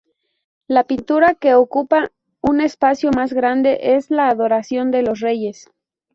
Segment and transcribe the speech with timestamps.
[0.65, 2.09] La pintura que ocupa
[2.41, 5.69] un espacio más grande es la "Adoración de los Reyes".